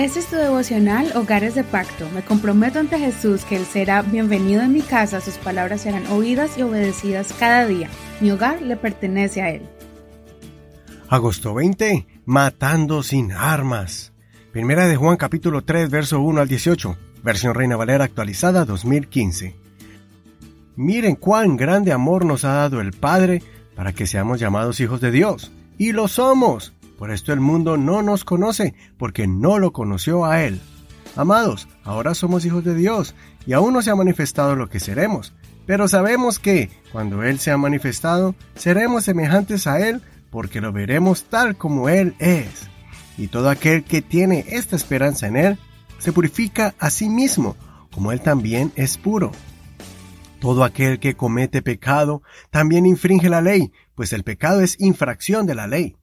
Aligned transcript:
Este 0.00 0.20
es 0.20 0.30
tu 0.30 0.36
devocional 0.36 1.14
Hogares 1.14 1.54
de 1.54 1.62
Pacto. 1.62 2.08
Me 2.14 2.22
comprometo 2.22 2.78
ante 2.78 2.98
Jesús 2.98 3.44
que 3.44 3.56
Él 3.56 3.66
será 3.66 4.00
bienvenido 4.00 4.62
en 4.62 4.72
mi 4.72 4.80
casa, 4.80 5.20
sus 5.20 5.34
palabras 5.34 5.82
serán 5.82 6.06
oídas 6.06 6.56
y 6.56 6.62
obedecidas 6.62 7.34
cada 7.38 7.66
día. 7.66 7.90
Mi 8.22 8.30
hogar 8.30 8.62
le 8.62 8.78
pertenece 8.78 9.42
a 9.42 9.50
Él. 9.50 9.68
Agosto 11.10 11.52
20. 11.52 12.06
Matando 12.24 13.02
sin 13.02 13.32
armas. 13.32 14.14
Primera 14.52 14.86
de 14.86 14.96
Juan 14.96 15.18
capítulo 15.18 15.64
3 15.64 15.90
verso 15.90 16.18
1 16.22 16.40
al 16.40 16.48
18. 16.48 16.96
Versión 17.22 17.54
Reina 17.54 17.76
Valera 17.76 18.04
actualizada 18.04 18.64
2015. 18.64 19.54
Miren 20.76 21.14
cuán 21.14 21.58
grande 21.58 21.92
amor 21.92 22.24
nos 22.24 22.46
ha 22.46 22.54
dado 22.54 22.80
el 22.80 22.92
Padre 22.92 23.42
para 23.76 23.92
que 23.92 24.06
seamos 24.06 24.40
llamados 24.40 24.80
hijos 24.80 25.02
de 25.02 25.10
Dios. 25.10 25.52
Y 25.76 25.92
lo 25.92 26.08
somos. 26.08 26.72
Por 27.00 27.10
esto 27.10 27.32
el 27.32 27.40
mundo 27.40 27.78
no 27.78 28.02
nos 28.02 28.26
conoce, 28.26 28.74
porque 28.98 29.26
no 29.26 29.58
lo 29.58 29.72
conoció 29.72 30.26
a 30.26 30.42
Él. 30.44 30.60
Amados, 31.16 31.66
ahora 31.82 32.12
somos 32.12 32.44
hijos 32.44 32.62
de 32.62 32.74
Dios, 32.74 33.14
y 33.46 33.54
aún 33.54 33.72
no 33.72 33.80
se 33.80 33.88
ha 33.88 33.96
manifestado 33.96 34.54
lo 34.54 34.68
que 34.68 34.80
seremos, 34.80 35.32
pero 35.64 35.88
sabemos 35.88 36.38
que, 36.38 36.68
cuando 36.92 37.22
Él 37.22 37.38
se 37.38 37.52
ha 37.52 37.56
manifestado, 37.56 38.34
seremos 38.54 39.04
semejantes 39.04 39.66
a 39.66 39.80
Él, 39.80 40.02
porque 40.28 40.60
lo 40.60 40.72
veremos 40.72 41.24
tal 41.24 41.56
como 41.56 41.88
Él 41.88 42.14
es. 42.18 42.68
Y 43.16 43.28
todo 43.28 43.48
aquel 43.48 43.82
que 43.82 44.02
tiene 44.02 44.44
esta 44.50 44.76
esperanza 44.76 45.26
en 45.26 45.36
Él, 45.38 45.58
se 45.96 46.12
purifica 46.12 46.74
a 46.78 46.90
sí 46.90 47.08
mismo, 47.08 47.56
como 47.94 48.12
Él 48.12 48.20
también 48.20 48.72
es 48.76 48.98
puro. 48.98 49.32
Todo 50.38 50.64
aquel 50.64 50.98
que 50.98 51.16
comete 51.16 51.62
pecado 51.62 52.22
también 52.50 52.84
infringe 52.84 53.30
la 53.30 53.40
ley, 53.40 53.72
pues 53.94 54.12
el 54.12 54.22
pecado 54.22 54.60
es 54.60 54.78
infracción 54.78 55.46
de 55.46 55.54
la 55.54 55.66
ley. 55.66 55.96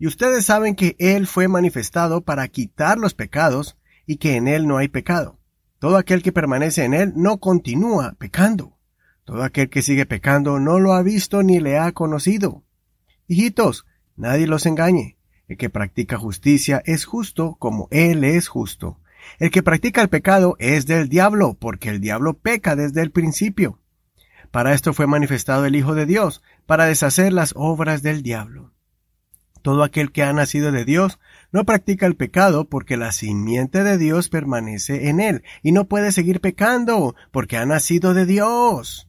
Y 0.00 0.06
ustedes 0.06 0.46
saben 0.46 0.76
que 0.76 0.96
Él 0.98 1.26
fue 1.26 1.46
manifestado 1.46 2.22
para 2.22 2.48
quitar 2.48 2.96
los 2.96 3.12
pecados 3.12 3.76
y 4.06 4.16
que 4.16 4.36
en 4.36 4.48
Él 4.48 4.66
no 4.66 4.78
hay 4.78 4.88
pecado. 4.88 5.38
Todo 5.78 5.98
aquel 5.98 6.22
que 6.22 6.32
permanece 6.32 6.84
en 6.84 6.94
Él 6.94 7.12
no 7.16 7.38
continúa 7.38 8.16
pecando. 8.18 8.78
Todo 9.24 9.42
aquel 9.42 9.68
que 9.68 9.82
sigue 9.82 10.06
pecando 10.06 10.58
no 10.58 10.80
lo 10.80 10.94
ha 10.94 11.02
visto 11.02 11.42
ni 11.42 11.60
le 11.60 11.78
ha 11.78 11.92
conocido. 11.92 12.64
Hijitos, 13.28 13.84
nadie 14.16 14.46
los 14.46 14.64
engañe. 14.64 15.18
El 15.48 15.58
que 15.58 15.68
practica 15.68 16.16
justicia 16.16 16.82
es 16.86 17.04
justo 17.04 17.56
como 17.58 17.86
Él 17.90 18.24
es 18.24 18.48
justo. 18.48 18.98
El 19.38 19.50
que 19.50 19.62
practica 19.62 20.00
el 20.00 20.08
pecado 20.08 20.56
es 20.58 20.86
del 20.86 21.10
diablo, 21.10 21.58
porque 21.60 21.90
el 21.90 22.00
diablo 22.00 22.38
peca 22.38 22.74
desde 22.74 23.02
el 23.02 23.10
principio. 23.10 23.78
Para 24.50 24.72
esto 24.72 24.94
fue 24.94 25.06
manifestado 25.06 25.66
el 25.66 25.76
Hijo 25.76 25.94
de 25.94 26.06
Dios, 26.06 26.42
para 26.64 26.86
deshacer 26.86 27.34
las 27.34 27.52
obras 27.54 28.02
del 28.02 28.22
diablo. 28.22 28.72
Todo 29.62 29.82
aquel 29.82 30.10
que 30.10 30.22
ha 30.22 30.32
nacido 30.32 30.72
de 30.72 30.84
Dios 30.84 31.18
no 31.52 31.64
practica 31.64 32.06
el 32.06 32.16
pecado 32.16 32.64
porque 32.64 32.96
la 32.96 33.12
simiente 33.12 33.84
de 33.84 33.98
Dios 33.98 34.28
permanece 34.28 35.08
en 35.08 35.20
él 35.20 35.42
y 35.62 35.72
no 35.72 35.84
puede 35.84 36.12
seguir 36.12 36.40
pecando 36.40 37.14
porque 37.30 37.58
ha 37.58 37.66
nacido 37.66 38.14
de 38.14 38.24
Dios. 38.24 39.08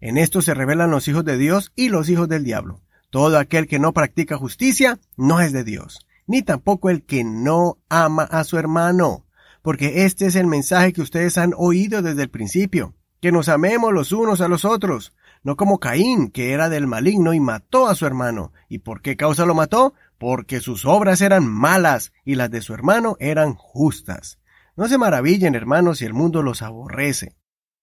En 0.00 0.18
esto 0.18 0.42
se 0.42 0.54
revelan 0.54 0.90
los 0.90 1.08
hijos 1.08 1.24
de 1.24 1.38
Dios 1.38 1.72
y 1.74 1.88
los 1.88 2.10
hijos 2.10 2.28
del 2.28 2.44
diablo. 2.44 2.82
Todo 3.10 3.38
aquel 3.38 3.66
que 3.66 3.78
no 3.78 3.92
practica 3.92 4.36
justicia 4.36 4.98
no 5.16 5.40
es 5.40 5.52
de 5.52 5.64
Dios, 5.64 6.06
ni 6.26 6.42
tampoco 6.42 6.90
el 6.90 7.02
que 7.04 7.24
no 7.24 7.78
ama 7.88 8.24
a 8.24 8.44
su 8.44 8.58
hermano, 8.58 9.24
porque 9.62 10.04
este 10.04 10.26
es 10.26 10.36
el 10.36 10.46
mensaje 10.46 10.92
que 10.92 11.00
ustedes 11.00 11.38
han 11.38 11.54
oído 11.56 12.02
desde 12.02 12.22
el 12.22 12.28
principio, 12.28 12.94
que 13.20 13.32
nos 13.32 13.48
amemos 13.48 13.92
los 13.92 14.12
unos 14.12 14.40
a 14.40 14.48
los 14.48 14.64
otros, 14.64 15.14
no 15.46 15.56
como 15.56 15.78
Caín, 15.78 16.32
que 16.32 16.50
era 16.50 16.68
del 16.68 16.88
maligno 16.88 17.32
y 17.32 17.38
mató 17.38 17.86
a 17.86 17.94
su 17.94 18.04
hermano. 18.04 18.52
¿Y 18.68 18.78
por 18.80 19.00
qué 19.00 19.16
causa 19.16 19.46
lo 19.46 19.54
mató? 19.54 19.94
Porque 20.18 20.58
sus 20.58 20.84
obras 20.84 21.20
eran 21.20 21.46
malas 21.46 22.12
y 22.24 22.34
las 22.34 22.50
de 22.50 22.60
su 22.62 22.74
hermano 22.74 23.16
eran 23.20 23.54
justas. 23.54 24.40
No 24.74 24.88
se 24.88 24.98
maravillen, 24.98 25.54
hermanos, 25.54 25.98
si 25.98 26.04
el 26.04 26.14
mundo 26.14 26.42
los 26.42 26.62
aborrece. 26.62 27.36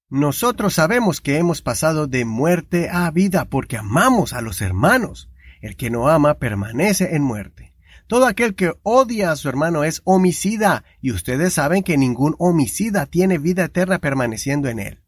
Nosotros 0.09 0.73
sabemos 0.73 1.22
que 1.22 1.38
hemos 1.38 1.62
pasado 1.62 2.07
de 2.07 2.25
muerte 2.25 2.90
a 2.91 3.09
vida 3.12 3.46
porque 3.46 3.78
amamos 3.78 4.34
a 4.34 4.41
los 4.41 4.62
hermanos. 4.62 5.29
El 5.62 5.78
que 5.78 5.90
no 5.90 6.09
ama 6.09 6.34
permanece 6.34 7.16
en 7.16 7.23
muerte. 7.23 7.75
Todo 8.07 8.25
aquel 8.25 8.56
que 8.56 8.73
odia 8.84 9.31
a 9.31 9.38
su 9.38 9.47
hermano 9.47 9.85
es 9.85 10.02
homicida, 10.03 10.84
y 11.00 11.13
ustedes 11.13 11.53
saben 11.53 11.84
que 11.84 11.97
ningún 11.97 12.35
homicida 12.40 13.06
tiene 13.06 13.38
vida 13.38 13.63
eterna 13.63 14.00
permaneciendo 14.00 14.68
en 14.68 14.79
él. 14.79 15.03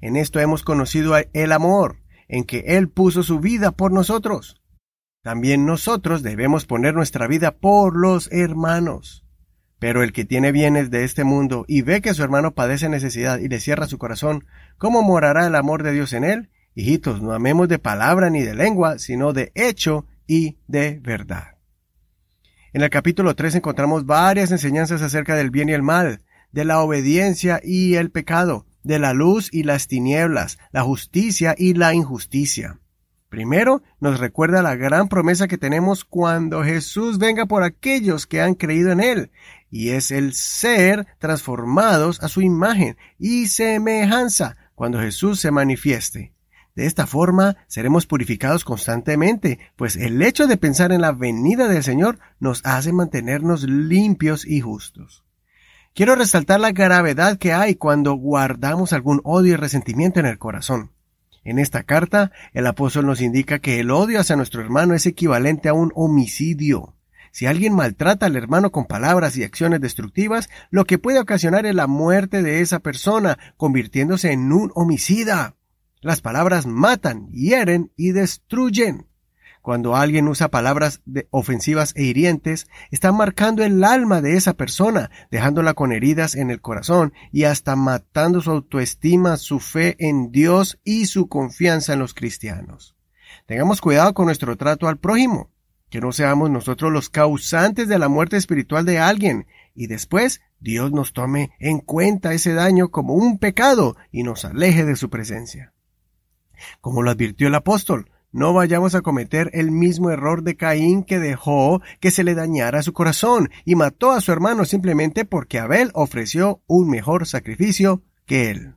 En 0.00 0.16
esto 0.16 0.40
hemos 0.40 0.62
conocido 0.62 1.14
el 1.32 1.52
amor, 1.52 2.02
en 2.28 2.44
que 2.44 2.64
Él 2.66 2.88
puso 2.88 3.22
su 3.22 3.40
vida 3.40 3.72
por 3.72 3.92
nosotros. 3.92 4.60
También 5.22 5.66
nosotros 5.66 6.22
debemos 6.22 6.66
poner 6.66 6.94
nuestra 6.94 7.26
vida 7.26 7.52
por 7.52 7.96
los 7.96 8.30
hermanos. 8.30 9.24
Pero 9.78 10.02
el 10.02 10.12
que 10.12 10.24
tiene 10.24 10.52
bienes 10.52 10.90
de 10.90 11.04
este 11.04 11.24
mundo 11.24 11.64
y 11.68 11.82
ve 11.82 12.00
que 12.00 12.14
su 12.14 12.22
hermano 12.22 12.54
padece 12.54 12.88
necesidad 12.88 13.38
y 13.38 13.48
le 13.48 13.60
cierra 13.60 13.88
su 13.88 13.98
corazón, 13.98 14.46
¿cómo 14.78 15.02
morará 15.02 15.46
el 15.46 15.54
amor 15.54 15.82
de 15.82 15.92
Dios 15.92 16.12
en 16.12 16.24
él? 16.24 16.50
Hijitos, 16.74 17.22
no 17.22 17.32
amemos 17.32 17.68
de 17.68 17.78
palabra 17.78 18.30
ni 18.30 18.42
de 18.42 18.54
lengua, 18.54 18.98
sino 18.98 19.32
de 19.32 19.52
hecho 19.54 20.06
y 20.26 20.58
de 20.66 21.00
verdad. 21.02 21.56
En 22.72 22.82
el 22.82 22.90
capítulo 22.90 23.34
3 23.34 23.56
encontramos 23.56 24.06
varias 24.06 24.50
enseñanzas 24.50 25.00
acerca 25.02 25.34
del 25.34 25.50
bien 25.50 25.68
y 25.70 25.72
el 25.72 25.82
mal, 25.82 26.22
de 26.52 26.64
la 26.64 26.80
obediencia 26.80 27.60
y 27.62 27.94
el 27.94 28.10
pecado, 28.10 28.65
de 28.86 29.00
la 29.00 29.12
luz 29.12 29.48
y 29.52 29.64
las 29.64 29.88
tinieblas, 29.88 30.58
la 30.70 30.82
justicia 30.82 31.56
y 31.58 31.74
la 31.74 31.92
injusticia. 31.92 32.78
Primero, 33.28 33.82
nos 33.98 34.20
recuerda 34.20 34.62
la 34.62 34.76
gran 34.76 35.08
promesa 35.08 35.48
que 35.48 35.58
tenemos 35.58 36.04
cuando 36.04 36.62
Jesús 36.62 37.18
venga 37.18 37.46
por 37.46 37.64
aquellos 37.64 38.28
que 38.28 38.40
han 38.40 38.54
creído 38.54 38.92
en 38.92 39.00
Él, 39.00 39.32
y 39.70 39.90
es 39.90 40.12
el 40.12 40.34
ser 40.34 41.08
transformados 41.18 42.22
a 42.22 42.28
su 42.28 42.40
imagen 42.42 42.96
y 43.18 43.48
semejanza 43.48 44.56
cuando 44.76 45.00
Jesús 45.00 45.40
se 45.40 45.50
manifieste. 45.50 46.32
De 46.76 46.86
esta 46.86 47.08
forma 47.08 47.56
seremos 47.66 48.06
purificados 48.06 48.62
constantemente, 48.62 49.58
pues 49.74 49.96
el 49.96 50.22
hecho 50.22 50.46
de 50.46 50.58
pensar 50.58 50.92
en 50.92 51.00
la 51.00 51.10
venida 51.10 51.66
del 51.66 51.82
Señor 51.82 52.20
nos 52.38 52.64
hace 52.64 52.92
mantenernos 52.92 53.64
limpios 53.64 54.46
y 54.46 54.60
justos. 54.60 55.25
Quiero 55.96 56.14
resaltar 56.14 56.60
la 56.60 56.72
gravedad 56.72 57.38
que 57.38 57.54
hay 57.54 57.74
cuando 57.74 58.12
guardamos 58.12 58.92
algún 58.92 59.22
odio 59.24 59.54
y 59.54 59.56
resentimiento 59.56 60.20
en 60.20 60.26
el 60.26 60.36
corazón. 60.36 60.90
En 61.42 61.58
esta 61.58 61.84
carta, 61.84 62.32
el 62.52 62.66
apóstol 62.66 63.06
nos 63.06 63.22
indica 63.22 63.60
que 63.60 63.80
el 63.80 63.90
odio 63.90 64.20
hacia 64.20 64.36
nuestro 64.36 64.60
hermano 64.60 64.92
es 64.92 65.06
equivalente 65.06 65.70
a 65.70 65.72
un 65.72 65.92
homicidio. 65.94 66.94
Si 67.32 67.46
alguien 67.46 67.74
maltrata 67.74 68.26
al 68.26 68.36
hermano 68.36 68.72
con 68.72 68.84
palabras 68.84 69.38
y 69.38 69.42
acciones 69.42 69.80
destructivas, 69.80 70.50
lo 70.68 70.84
que 70.84 70.98
puede 70.98 71.18
ocasionar 71.18 71.64
es 71.64 71.74
la 71.74 71.86
muerte 71.86 72.42
de 72.42 72.60
esa 72.60 72.80
persona, 72.80 73.38
convirtiéndose 73.56 74.32
en 74.32 74.52
un 74.52 74.72
homicida. 74.74 75.54
Las 76.02 76.20
palabras 76.20 76.66
matan, 76.66 77.28
hieren 77.28 77.90
y 77.96 78.12
destruyen. 78.12 79.06
Cuando 79.66 79.96
alguien 79.96 80.28
usa 80.28 80.46
palabras 80.46 81.02
ofensivas 81.30 81.92
e 81.96 82.04
hirientes, 82.04 82.68
está 82.92 83.10
marcando 83.10 83.64
el 83.64 83.82
alma 83.82 84.20
de 84.20 84.36
esa 84.36 84.54
persona, 84.54 85.10
dejándola 85.28 85.74
con 85.74 85.90
heridas 85.90 86.36
en 86.36 86.50
el 86.52 86.60
corazón 86.60 87.12
y 87.32 87.42
hasta 87.42 87.74
matando 87.74 88.40
su 88.40 88.52
autoestima, 88.52 89.36
su 89.36 89.58
fe 89.58 89.96
en 89.98 90.30
Dios 90.30 90.78
y 90.84 91.06
su 91.06 91.26
confianza 91.26 91.94
en 91.94 91.98
los 91.98 92.14
cristianos. 92.14 92.94
Tengamos 93.46 93.80
cuidado 93.80 94.14
con 94.14 94.26
nuestro 94.26 94.56
trato 94.56 94.86
al 94.86 94.98
prójimo, 94.98 95.50
que 95.90 96.00
no 96.00 96.12
seamos 96.12 96.48
nosotros 96.48 96.92
los 96.92 97.10
causantes 97.10 97.88
de 97.88 97.98
la 97.98 98.06
muerte 98.06 98.36
espiritual 98.36 98.84
de 98.84 99.00
alguien 99.00 99.48
y 99.74 99.88
después 99.88 100.42
Dios 100.60 100.92
nos 100.92 101.12
tome 101.12 101.50
en 101.58 101.80
cuenta 101.80 102.34
ese 102.34 102.54
daño 102.54 102.92
como 102.92 103.14
un 103.14 103.40
pecado 103.40 103.96
y 104.12 104.22
nos 104.22 104.44
aleje 104.44 104.84
de 104.84 104.94
su 104.94 105.10
presencia. 105.10 105.72
Como 106.80 107.02
lo 107.02 107.10
advirtió 107.10 107.48
el 107.48 107.56
apóstol, 107.56 108.12
no 108.36 108.52
vayamos 108.52 108.94
a 108.94 109.00
cometer 109.00 109.50
el 109.54 109.70
mismo 109.70 110.10
error 110.10 110.42
de 110.42 110.56
Caín 110.56 111.04
que 111.04 111.18
dejó 111.18 111.80
que 112.00 112.10
se 112.10 112.22
le 112.22 112.34
dañara 112.34 112.82
su 112.82 112.92
corazón 112.92 113.48
y 113.64 113.76
mató 113.76 114.10
a 114.10 114.20
su 114.20 114.30
hermano 114.30 114.66
simplemente 114.66 115.24
porque 115.24 115.58
Abel 115.58 115.90
ofreció 115.94 116.60
un 116.66 116.90
mejor 116.90 117.26
sacrificio 117.26 118.02
que 118.26 118.50
él. 118.50 118.74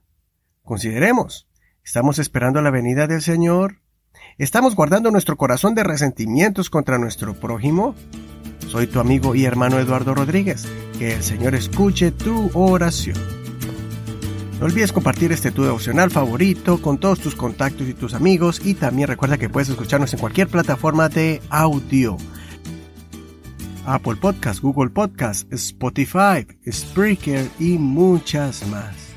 Consideremos, 0.63 1.49
¿estamos 1.83 2.19
esperando 2.19 2.61
la 2.61 2.71
venida 2.71 3.05
del 3.05 3.21
Señor? 3.21 3.81
¿Estamos 4.37 4.77
guardando 4.77 5.11
nuestro 5.11 5.35
corazón 5.35 5.75
de 5.75 5.83
resentimientos 5.83 6.69
contra 6.69 6.97
nuestro 6.97 7.33
prójimo? 7.33 7.95
Soy 8.69 8.87
tu 8.87 9.01
amigo 9.01 9.35
y 9.35 9.43
hermano 9.43 9.77
Eduardo 9.77 10.15
Rodríguez. 10.15 10.65
Que 10.97 11.15
el 11.15 11.23
Señor 11.23 11.53
escuche 11.53 12.11
tu 12.11 12.49
oración. 12.53 13.38
No 14.59 14.65
olvides 14.65 14.91
compartir 14.91 15.31
este 15.31 15.51
tu 15.51 15.63
devocional 15.63 16.11
favorito 16.11 16.81
con 16.81 16.97
todos 16.97 17.21
tus 17.21 17.33
contactos 17.33 17.87
y 17.87 17.93
tus 17.93 18.13
amigos 18.13 18.61
y 18.63 18.73
también 18.73 19.07
recuerda 19.07 19.37
que 19.37 19.47
puedes 19.47 19.69
escucharnos 19.69 20.13
en 20.13 20.19
cualquier 20.19 20.49
plataforma 20.49 21.07
de 21.07 21.41
audio. 21.49 22.17
Apple 23.85 24.17
Podcast, 24.17 24.61
Google 24.61 24.89
Podcast, 24.89 25.51
Spotify, 25.53 26.45
Spreaker 26.69 27.49
y 27.57 27.77
muchas 27.77 28.67
más. 28.67 29.08